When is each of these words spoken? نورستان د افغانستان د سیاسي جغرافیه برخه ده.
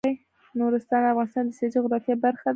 نورستان 0.59 0.99
د 1.03 1.05
افغانستان 1.11 1.43
د 1.47 1.51
سیاسي 1.57 1.73
جغرافیه 1.75 2.15
برخه 2.23 2.43
ده. 2.47 2.49